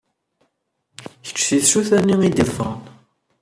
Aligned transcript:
Kečč 1.25 1.37
si 1.45 1.57
tsuta-nni 1.61 2.15
i 2.27 2.29
d-iḍefren. 2.35 2.79